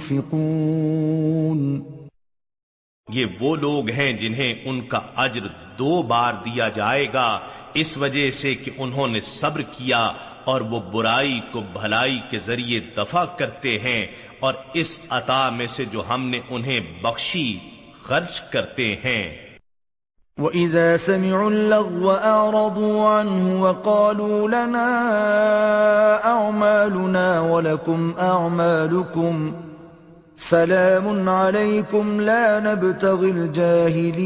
[0.00, 0.72] ينفقون
[3.08, 5.46] یہ وہ لوگ ہیں جنہیں ان کا اجر
[5.78, 7.28] دو بار دیا جائے گا
[7.74, 10.02] اس وجہ سے کہ انہوں نے صبر کیا
[10.44, 14.06] اور وہ برائی کو بھلائی کے ذریعے دفع کرتے ہیں
[14.40, 17.58] اور اس عطا میں سے جو ہم نے انہیں بخشی،
[18.02, 19.52] خرچ کرتے ہیں۔
[20.38, 24.88] وَإِذَا سَمِعُوا اللَّغْوَ أَعْرَضُوا عَنْهُ وَقَالُوا لَنَا
[26.24, 29.50] أَعْمَالُنَا وَلَكُمْ أَعْمَالُكُمْ
[30.38, 34.22] سَلَامٌ عَلَيْكُمْ لَا نَبْتَغِي الْجَاهِلِينَ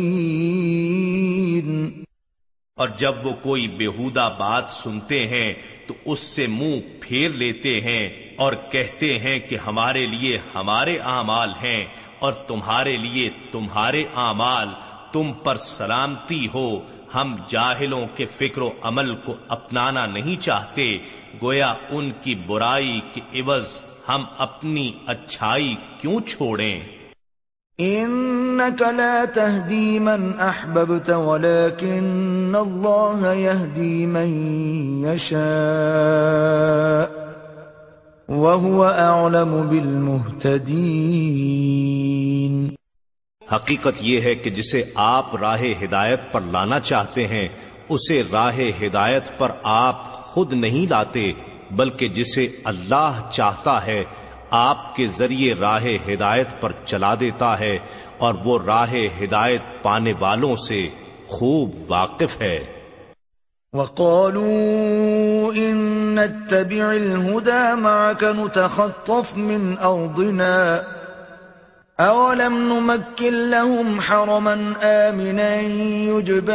[2.77, 5.55] اور جب وہ کوئی بےحودہ بات سنتے ہیں
[5.87, 8.09] تو اس سے منہ پھیر لیتے ہیں
[8.39, 11.85] اور کہتے ہیں کہ ہمارے لیے ہمارے اعمال ہیں
[12.19, 14.69] اور تمہارے لیے تمہارے اعمال،
[15.13, 16.81] تم پر سلامتی ہو۔
[17.15, 20.99] ہم جاہلوں کے فکر و عمل کو اپنانا نہیں چاہتے۔
[21.43, 26.81] گویا ان کی برائی کے عوض ہم اپنی اچھائی کیوں چھوڑیں؟
[27.81, 34.31] انك لا تهدي من احببت ولكن الله يهدي من
[35.05, 35.41] يشاء
[38.29, 40.87] وهو اعلم بالمهتدين
[43.53, 47.49] حقیقت یہ ہے کہ جسے آپ راہ ہدایت پر لانا چاہتے ہیں،
[47.89, 51.33] اسے راہ ہدایت پر آپ خود نہیں لاتے،
[51.71, 54.05] بلکہ جسے اللہ چاہتا ہے
[54.51, 57.79] آپ کے ذریعے راہ ہدایت پر چلا دیتا ہے
[58.19, 60.89] اور وہ راہ ہدایت پانے والوں سے
[61.27, 62.65] خوب واقف ہے۔
[63.73, 65.77] وقالوا ان
[66.15, 70.83] نتبع الهدى معك نتخطف من ارضنا
[71.99, 76.53] أولم نمكن لهم حرما آمنا يجبى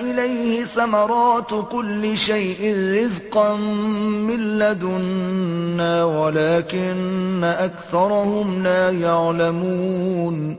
[0.00, 10.56] إليه ثمرات كل شيء رزقا من لدنا ولكن أكثرهم لا يعلمون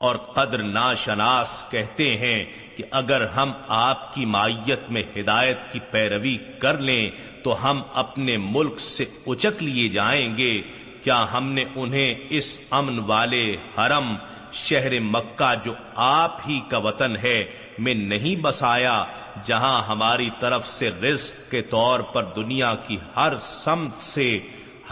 [0.00, 2.44] اور قدر ناشناس کہتے ہیں
[2.76, 7.10] کہ اگر ہم آپ کی مائیت میں ہدایت کی پیروی کر لیں
[7.44, 10.52] تو ہم اپنے ملک سے اچک لیے جائیں گے
[11.00, 14.14] کیا ہم نے انہیں اس امن والے حرم
[14.52, 17.44] شہر مکہ جو آپ ہی کا وطن ہے
[17.78, 19.04] میں نہیں بسایا،
[19.44, 24.38] جہاں ہماری طرف سے رزق کے طور پر دنیا کی ہر سمت سے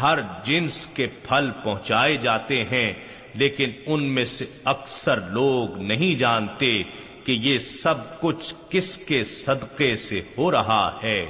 [0.03, 2.93] ہر جنس کے پھل پہنچائے جاتے ہیں،
[3.35, 6.83] لیکن ان میں سے اکثر لوگ نہیں جانتے
[7.25, 11.25] کہ یہ سب کچھ کس کے صدقے سے ہو رہا ہے۔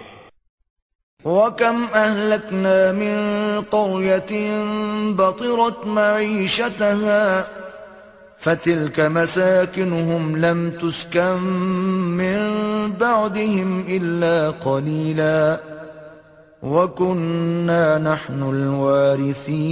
[1.26, 3.16] وَكَمْ أَهْلَكْنَا مِن
[3.70, 4.32] قَرْيَةٍ
[5.12, 7.46] بَطِرَتْ مَعِيشَتَهَا
[8.38, 11.36] فَتِلْكَ مَسَاكِنُهُمْ لَمْ تُسْكَن
[12.14, 12.38] مِّن
[13.00, 15.60] بَعْدِهِمْ إِلَّا قَلِيلًا
[16.62, 19.66] وَكُنَّا نَحْنُ الْوَارِثِينَ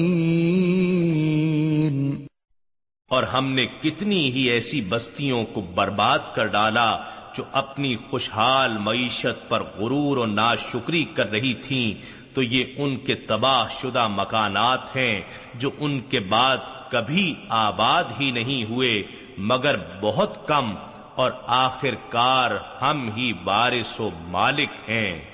[3.11, 9.49] اور ہم نے کتنی ہی ایسی بستیوں کو برباد کر ڈالا جو اپنی خوشحال معیشت
[9.49, 11.95] پر غرور و ناشکری کر رہی تھیں،
[12.35, 15.21] تو یہ ان کے تباہ شدہ مکانات ہیں
[15.55, 16.57] جو ان کے بعد
[16.91, 19.03] کبھی آباد ہی نہیں ہوئے،
[19.39, 20.75] مگر بہت کم
[21.15, 22.51] اور آخر کار
[22.83, 25.34] ہم ہی بارش و مالک ہیں۔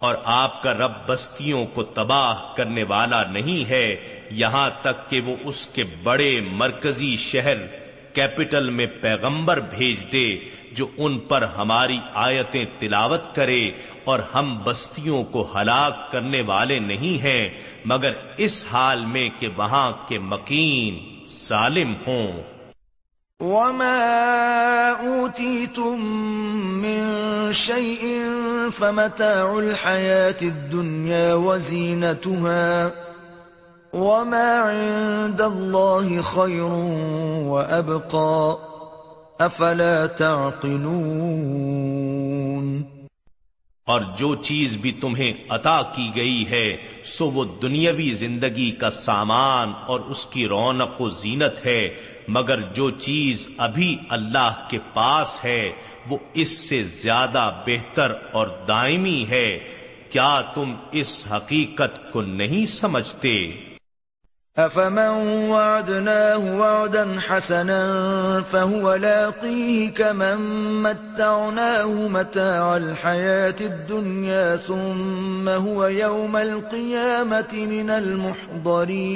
[0.00, 3.96] اور آپ کا رب بستیوں کو تباہ کرنے والا نہیں ہے،
[4.30, 7.56] یہاں تک کہ وہ اس کے بڑے مرکزی شہر
[8.12, 10.38] کیپٹل میں پیغمبر بھیج دے
[10.72, 13.70] جو ان پر ہماری آیتیں تلاوت کرے
[14.04, 17.48] اور ہم بستیوں کو ہلاک کرنے والے نہیں ہیں،
[17.84, 20.98] مگر اس حال میں کہ وہاں کے مکین
[21.28, 22.42] ظالم ہوں۔
[23.40, 26.00] وما أوتيتم
[26.82, 27.02] من
[27.52, 28.30] شيء
[28.70, 32.92] فمتاع الحياة الدنيا وزينتها
[33.92, 36.72] وما عند الله خير
[37.48, 38.58] وأبقى
[39.40, 41.80] أفلا تعقلون
[43.90, 49.72] اور جو چیز بھی تمہیں عطا کی گئی ہے، سو وہ دنیاوی زندگی کا سامان
[49.86, 51.88] اور اس کی رونق و زینت ہے۔
[52.28, 55.70] مگر جو چیز ابھی اللہ کے پاس ہے،
[56.08, 59.58] وہ اس سے زیادہ بہتر اور دائمی ہے۔
[60.10, 63.50] کیا تم اس حقیقت کو نہیں سمجھتے؟
[64.58, 70.36] أفمن وعدناه وعدا حسنا فهو لاقيه كمن
[70.82, 79.10] متعناه متاع الحياة الدنيا ثم هو يوم القيامة من المحضرين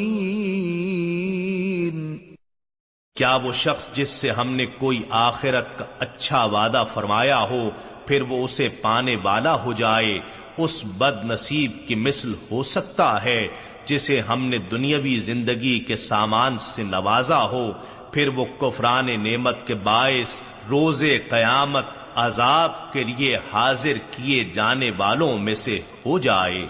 [3.16, 7.70] کیا وہ شخص جس سے ہم نے کوئی آخرت کا اچھا وعدہ فرمایا ہو،
[8.06, 10.20] پھر وہ اسے پانے والا ہو جائے،
[10.58, 13.48] اس بد نصیب کی مثل ہو سکتا ہے۔
[13.86, 17.72] جسے ہم نے دنیاوی زندگی کے سامان سے نوازا ہو
[18.12, 25.38] پھر وہ کفران نعمت کے باعث روز قیامت عذاب کے لیے حاضر کیے جانے والوں
[25.38, 26.66] میں سے ہو جائے۔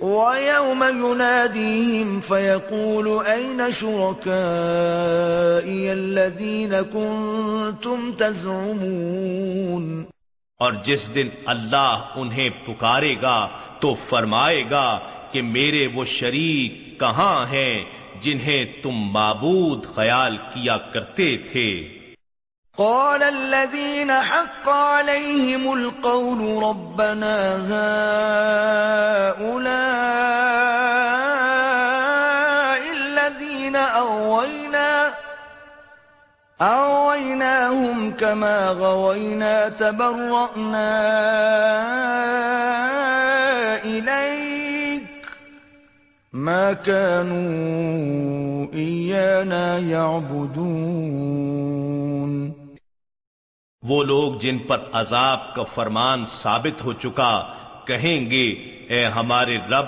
[0.00, 10.02] وَيَوْمَ يُنَادِيهِمْ فَيَقُولُ أَيْنَ شُرَكَائِيَ الَّذِينَ كُنْتُمْ تَزْعُمُونَ؟
[10.58, 13.48] اور جس دن اللہ انہیں پکارے گا
[13.80, 14.98] تو فرمائے گا
[15.32, 17.84] کہ میرے وہ شریک کہاں ہیں
[18.20, 21.68] جنہیں تم معبود خیال کیا کرتے تھے؟
[22.78, 27.36] قال الذين حق عليهم القول ربنا
[29.38, 29.72] هؤلاء
[32.92, 35.12] الذين أغوينا،
[36.62, 40.90] أغويناهم كما غوينا تبرأنا
[43.84, 44.41] إليك
[46.34, 52.52] ما كانوا إيانا يعبدون۔
[53.82, 57.54] وہ لوگ جن پر عذاب کا فرمان ثابت ہو چکا،
[57.84, 58.54] کہیں گے،
[58.88, 59.86] اے ہمارے رب،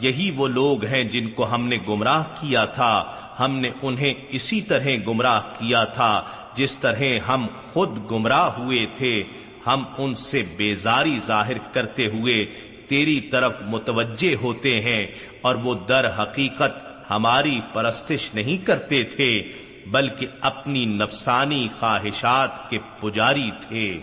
[0.00, 3.04] یہی وہ لوگ ہیں جن کو ہم نے گمراہ کیا تھا۔
[3.40, 6.22] ہم نے انہیں اسی طرح گمراہ کیا تھا
[6.54, 9.24] جس طرح ہم خود گمراہ ہوئے تھے۔
[9.66, 12.46] ہم ان سے بیزاری ظاہر کرتے ہوئے
[12.88, 15.06] تیری طرف متوجہ ہوتے ہیں
[15.42, 19.52] اور وہ در حقیقت ہماری پرستش نہیں کرتے تھے،
[19.86, 23.98] بلکہ اپنی نفسانی خواہشات کے پجاری تھے۔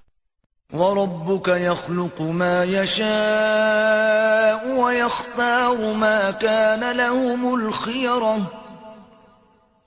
[0.74, 8.38] وَرَبُّكَ يَخْلُقُ مَا يَشَاءُ وَيَخْتَارُ مَا كَانَ لَهُمُ الْخِيَرَةُ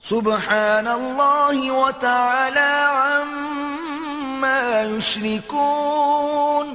[0.01, 6.67] سُبْحَانَ اللَّهِ وَتَعَالَى عَمَّا يُشْرِكُونَ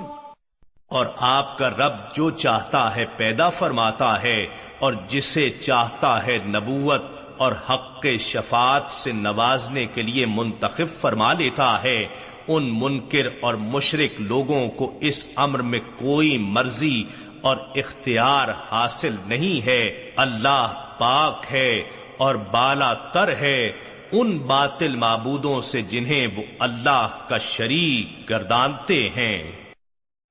[0.89, 4.47] اور آپ کا رب جو چاہتا ہے پیدا فرماتا ہے
[4.79, 11.33] اور جسے چاہتا ہے نبوت اور حق کے شفاعت سے نوازنے کے لیے منتخب فرما
[11.33, 12.07] لیتا ہے۔
[12.49, 17.05] ان منکر اور مشرق لوگوں کو اس امر میں کوئی مرضی
[17.41, 21.83] اور اختیار حاصل نہیں ہے۔ اللہ پاک ہے
[22.19, 23.73] اور بالا تر ہے۔
[24.13, 29.70] ان باطل معبودوں سے جنہیں وہ اللہ کا شریک گردانتے ہیں۔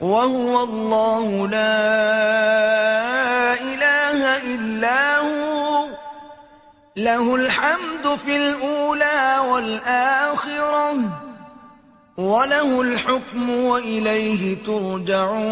[0.00, 6.07] وَهُوَ اللَّهُ لَا إِلَٰهَ إِلَّا هُوَ۔
[6.98, 9.18] لَهُ الْحَمْدُ فِي الْأُولَى
[9.48, 10.96] وَالْآخِرَةِ
[12.18, 15.46] وَلَهُ الْحُكْمُ وَإِلَيْهِ تُرْجَعُونَ.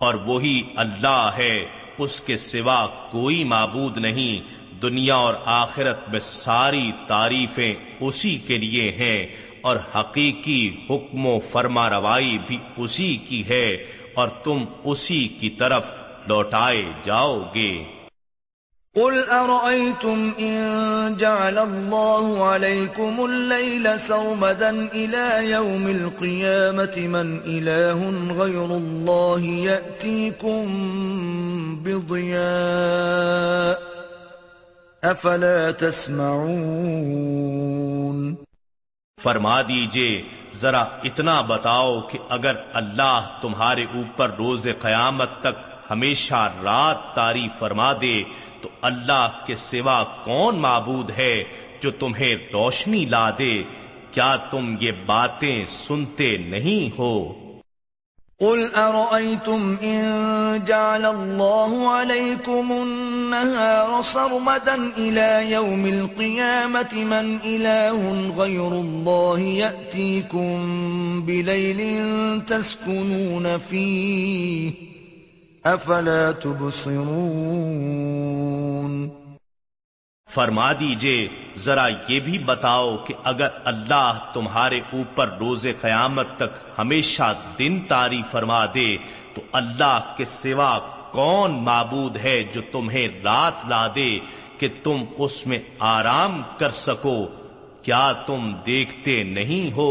[0.00, 1.56] اور وہی اللہ ہے،
[1.98, 4.34] اس کے سوا کوئی معبود نہیں،
[4.82, 9.20] دنیا اور آخرت میں ساری تعریفیں اسی کے لیے ہیں،
[9.60, 13.68] اور حقیقی حکم و فرما روائی بھی اسی کی ہے،
[14.14, 15.84] اور تم اسی کی طرف
[16.28, 17.84] لوٹائے جاؤ گے۔
[18.94, 20.62] قل أرأيتم إن
[21.18, 30.64] جعل الله عليكم الليل سرمدا إلى يوم القيامة من إله غير الله يأتيكم
[31.82, 33.82] بضياء
[35.02, 38.34] أفلا تسمعون۔
[39.22, 40.22] فرما دیجیے
[40.54, 47.92] ذرا اتنا بتاؤ کہ اگر اللہ تمہارے اوپر روز قیامت تک ہمیشہ رات تاری فرما
[47.92, 48.14] دے
[48.60, 51.34] تو اللہ کے سوا کون معبود ہے
[51.80, 53.62] جو تمہیں روشنی لا دے؟
[54.10, 57.14] کیا تم یہ باتیں سنتے نہیں ہو؟
[58.40, 69.40] قل أرأيتم إن جعل الله عليكم النهار صرمدا إلى يوم القيامة من إله غير الله
[69.40, 70.60] يأتيكم
[71.22, 71.80] بليل
[72.46, 74.87] تسكنون فيه
[75.64, 77.28] أفلا تبصرون
[80.28, 87.32] فرما دیجیے، ذرا یہ بھی بتاؤ کہ اگر اللہ تمہارے اوپر روز قیامت تک ہمیشہ
[87.58, 88.96] دن تاری فرما دے،
[89.34, 90.78] تو اللہ کے سوا
[91.12, 94.18] کون معبود ہے جو تمہیں رات لا دے
[94.58, 97.26] کہ تم اس میں آرام کر سکو؟
[97.82, 99.90] کیا تم دیکھتے نہیں ہو؟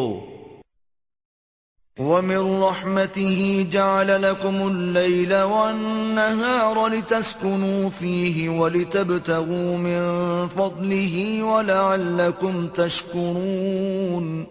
[2.00, 10.04] ومن رحمته جعل لكم الليل والنهار لتسكنوا فيه ولتبتغوا من
[10.48, 14.46] فضله ولعلكم تشكرون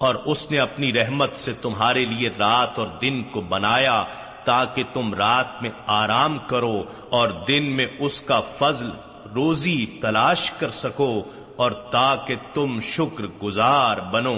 [0.00, 4.04] اور اس نے اپنی رحمت سے تمہارے لیے رات اور دن کو بنایا
[4.44, 8.90] تاکہ تم رات میں آرام کرو اور دن میں اس کا فضل
[9.34, 11.12] روزی تلاش کر سکو
[11.56, 14.36] اور تاکہ تم شکر گزار بنو۔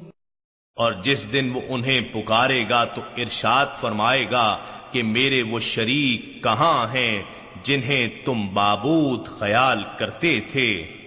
[0.74, 4.58] اور جس دن وہ انہیں پکارے گا تو ارشاد فرمائے گا
[4.90, 7.22] کہ میرے وہ شریک کہاں ہیں
[7.62, 11.01] جنہیں تم بابود خیال کرتے تھے۔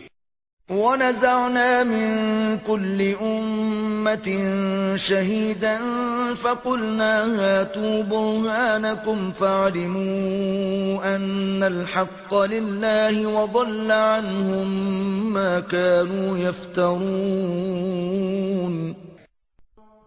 [0.69, 4.29] وَنَزَعْنَا مِن كُلِّ أُمَّةٍ
[4.97, 5.79] شَهِيدًا
[6.33, 14.67] فَقُلْنَا هَاتُوا بُرْهَانَكُمْ فَعَلِمُوا أَنَّ الْحَقَّ لِلَّهِ وَضَلَّ عَنْهُمْ
[15.33, 17.05] مَا كَانُوا يَفْتَرُونَ.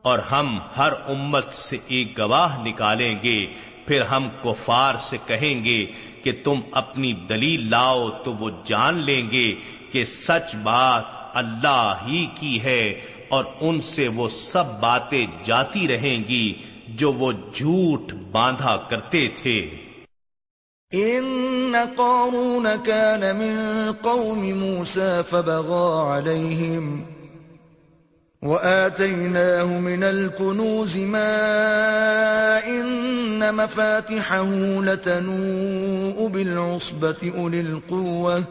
[0.02, 3.46] اور ہم ہر امت سے ایک گواہ نکالیں گے
[3.88, 5.86] پھر ہم کفار سے کہیں گے
[6.22, 9.54] کہ تم اپنی دلیل لاؤ تو وہ جان لیں گے
[9.90, 16.28] کہ سچ بات اللہ ہی کی ہے اور ان سے وہ سب باتیں جاتی رہیں
[16.28, 16.54] گی
[16.88, 19.58] جو وہ جھوٹ باندھا کرتے تھے۔
[20.92, 27.17] ان قارون كان من قوم موسى فبغى عليهم
[28.42, 38.44] وآتيناه من الكنوز ما إن مفاتحه لتنوء بالعصبة أولي القوة.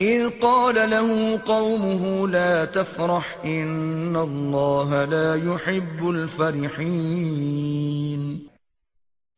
[0.00, 8.38] إذ قال له قومه لا تفرح، إن الله لا يحب الفرحين.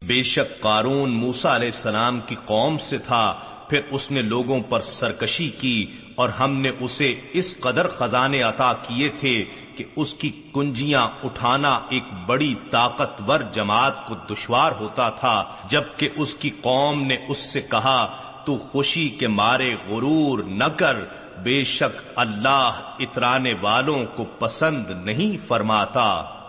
[0.06, 3.34] بے شک قارون موسیٰ علیہ السلام کی قوم سے تھا
[3.70, 8.72] پھر اس نے لوگوں پر سرکشی کی اور ہم نے اسے اس قدر خزانے عطا
[8.72, 9.44] کیے تھے
[9.76, 16.34] کہ اس کی کنجیاں اٹھانا ایک بڑی طاقتور جماعت کو دشوار ہوتا تھا، جبکہ اس
[16.34, 20.96] کی قوم نے اس سے کہا، تو خوشی کے مارے غرور نہ کر،
[21.42, 26.39] بے شک اللہ اترانے والوں کو پسند نہیں فرماتا۔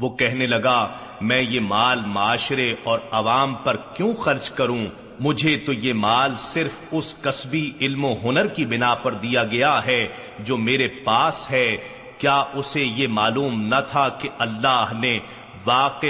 [0.00, 0.88] وہ کہنے لگا،
[1.20, 4.86] میں یہ مال معاشرے اور عوام پر کیوں خرچ کروں؟
[5.20, 9.86] مجھے تو یہ مال صرف اس قصبی علم و ہنر کی بنا پر دیا گیا
[9.86, 11.76] ہے جو میرے پاس ہے۔
[12.18, 15.18] کیا اسے یہ معلوم نہ تھا کہ اللہ نے
[15.64, 16.06] واقع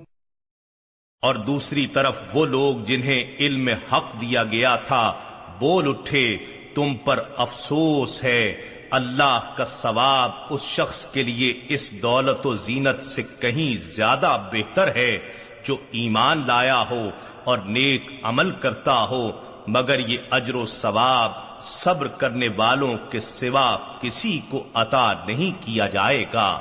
[1.23, 5.12] اور دوسری طرف وہ لوگ جنہیں علم حق دیا گیا تھا،
[5.59, 6.37] بول اٹھے،
[6.75, 13.05] تم پر افسوس ہے، اللہ کا ثواب اس شخص کے لیے اس دولت و زینت
[13.05, 15.18] سے کہیں زیادہ بہتر ہے
[15.64, 17.11] جو ایمان لایا ہو
[17.45, 19.31] اور نیک عمل کرتا ہو،
[19.68, 25.87] مگر یہ اجر و ثواب صبر کرنے والوں کے سوا کسی کو عطا نہیں کیا
[25.87, 26.61] جائے گا۔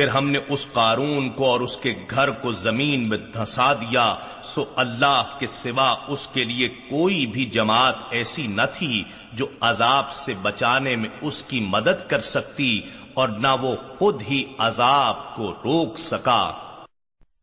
[0.00, 4.14] پھر ہم نے اس قارون کو اور اس کے گھر کو زمین میں دھسا دیا،
[4.44, 10.12] سو اللہ کے سوا اس کے لیے کوئی بھی جماعت ایسی نہ تھی جو عذاب
[10.12, 12.80] سے بچانے میں اس کی مدد کر سکتی
[13.14, 16.52] اور نہ وہ خود ہی عذاب کو روک سکا۔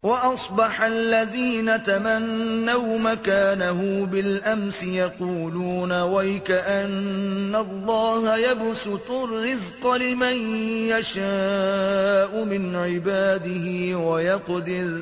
[0.03, 10.55] وأصبح الذين تمنوا مكانه بالأمس يقولون ويك أن الله يبسط الرزق لمن
[10.87, 15.01] يشاء من عباده ويقدر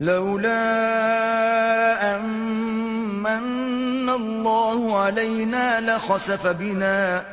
[0.00, 0.56] لولا
[2.16, 7.24] أمن الله علينا لخسف بنا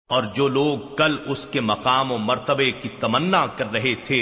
[0.10, 4.22] اور جو لوگ کل اس کے مقام و مرتبے کی تمنا کر رہے تھے،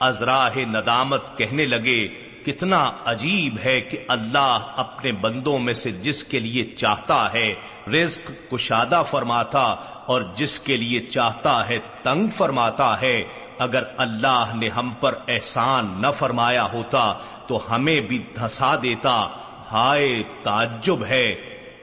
[0.00, 1.98] ازراہ ندامت کہنے لگے،
[2.44, 7.54] کتنا عجیب ہے کہ اللہ اپنے بندوں میں سے جس کے لیے چاہتا ہے
[7.92, 9.64] رزق کشادہ فرماتا
[10.06, 13.24] اور جس کے لیے چاہتا ہے تنگ فرماتا ہے
[13.58, 17.14] اگر اللہ نے ہم پر احسان نہ فرمایا ہوتا
[17.46, 19.28] تو ہمیں بھی دھسا دیتا۔
[19.72, 21.34] ہائے، تعجب ہے۔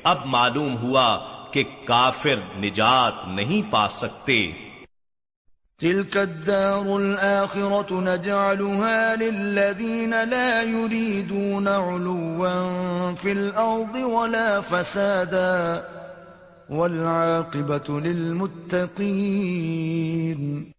[0.04, 1.20] اب معلوم ہوا
[1.52, 4.52] کہ کافر نجات نہیں پا سکتے۔
[5.82, 15.82] تلك الدار الآخرة نجعلها للذين لا يريدون علوا في الأرض ولا فسادا
[16.70, 20.72] والعاقبة للمتقين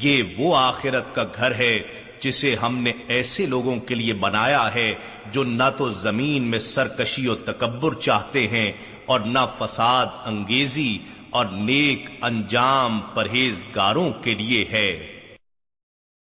[0.00, 1.80] یہ وہ آخرت کا گھر ہے
[2.20, 4.94] جسے ہم نے ایسے لوگوں کے لیے بنایا ہے
[5.26, 8.72] جو نہ تو زمین میں سرکشی و تکبر چاہتے ہیں
[9.06, 10.98] اور نہ فساد، انگیزی
[11.30, 15.18] اور نیک انجام پرہیزگاروں کے لیے ہے۔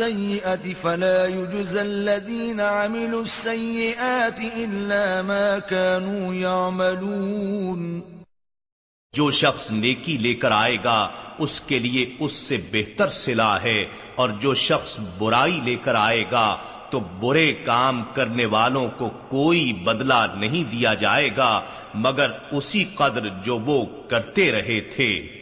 [0.01, 8.01] بالسيئة فلا يجزى الذين عملوا السيئات إلا ما كانوا يعملون.
[9.13, 13.85] جو شخص نیکی لے کر آئے گا، اس کے لیے اس سے بہتر صلاح ہے،
[14.15, 16.57] اور جو شخص برائی لے کر آئے گا،
[16.89, 21.61] تو برے کام کرنے والوں کو کوئی بدلہ نہیں دیا جائے گا،
[21.93, 25.40] مگر اسی قدر جو وہ کرتے رہے تھے۔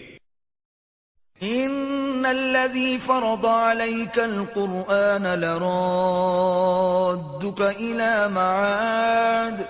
[1.43, 5.61] ان الذي فرض عليك القرآن لرادك
[7.61, 9.65] الى معاد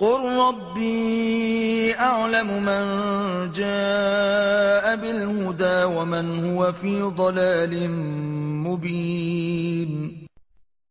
[0.00, 2.82] قل ربي اعلم من
[3.52, 7.90] جاء بالهدى ومن هو في ضلال
[8.68, 10.12] مبين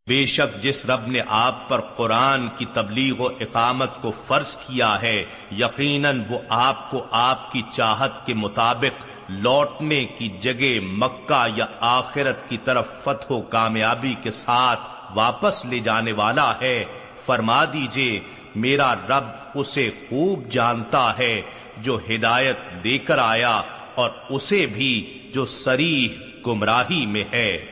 [0.08, 5.02] بے شک جس رب نے آپ پر قرآن کی تبلیغ و اقامت کو فرض کیا
[5.02, 11.66] ہے، یقیناً وہ آپ کو آپ کی چاہت کے مطابق لوٹنے کی جگہ مکہ یا
[11.80, 14.80] آخرت کی طرف فتح و کامیابی کے ساتھ
[15.16, 16.86] واپس لے جانے والا ہے۔
[17.26, 18.20] فرما دیجیے،
[18.56, 19.24] میرا رب
[19.56, 21.42] اسے خوب جانتا ہے
[21.78, 23.62] جو ہدایت دے کر آیا
[23.96, 26.08] اور اسے بھی جو سریح
[26.48, 27.66] گمراہی میں ہے۔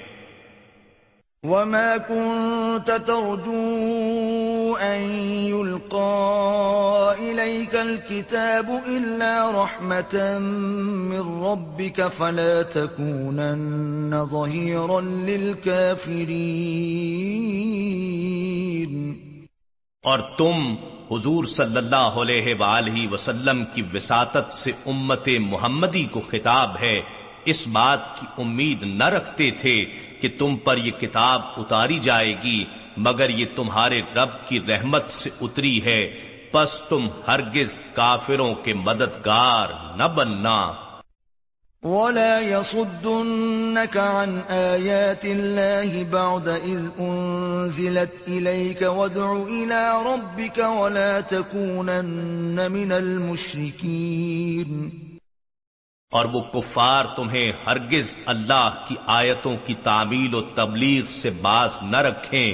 [1.43, 5.01] وما كنت ترجو أن
[5.45, 16.73] يلقى إليك الكتاب إلا رحمة من ربك فلا تكونن ظهيرا للكافرين
[20.03, 20.75] اور تم
[21.11, 26.95] حضور صلی اللہ علیہ وآلہ وسلم کی وساطت سے امت محمدی کو خطاب ہے
[27.45, 29.85] اس بات کی امید نہ رکھتے تھے
[30.21, 32.65] کہ تم پر یہ کتاب اتاری جائے گی،
[32.97, 39.97] مگر یہ تمہارے رب کی رحمت سے اتری ہے۔ پس تم ہرگز کافروں کے مددگار
[39.97, 40.73] نہ بننا۔
[41.83, 52.91] ولا يصدنك عن آيات الله بعد إذ أنزلت إليك وادع إلى ربك ولا تكونن من
[52.91, 54.89] المشركين
[56.13, 61.97] اور وہ کفار تمہیں ہرگز اللہ کی آیتوں کی تعمیل و تبلیغ سے باز نہ
[61.97, 62.53] رکھیں۔